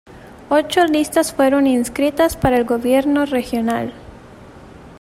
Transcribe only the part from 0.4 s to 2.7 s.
Ocho listas fueron inscritas para el